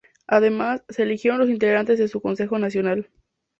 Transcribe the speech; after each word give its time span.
Además, 0.25 0.81
se 0.89 1.03
eligieron 1.03 1.37
los 1.39 1.49
integrantes 1.51 1.99
de 1.99 2.07
su 2.07 2.21
Consejo 2.21 2.57
Nacional. 2.57 3.07